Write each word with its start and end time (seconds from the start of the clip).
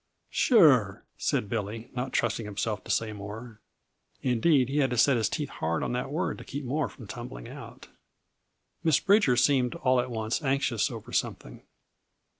"Sure!" 0.31 1.03
said 1.15 1.47
Billy, 1.47 1.91
not 1.93 2.11
trusting 2.11 2.47
himself 2.47 2.83
to 2.83 2.89
say 2.89 3.13
more. 3.13 3.59
Indeed, 4.23 4.67
he 4.67 4.79
had 4.79 4.89
to 4.89 4.97
set 4.97 5.15
his 5.15 5.29
teeth 5.29 5.49
hard 5.49 5.83
on 5.83 5.91
that 5.93 6.09
word 6.11 6.39
to 6.39 6.43
keep 6.43 6.65
more 6.65 6.89
from 6.89 7.05
tumbling 7.05 7.47
out. 7.47 7.87
Miss 8.83 8.99
Bridger 8.99 9.35
seemed 9.37 9.75
all 9.75 9.99
at 9.99 10.09
once 10.09 10.41
anxious 10.43 10.89
over 10.89 11.13
something. 11.13 11.61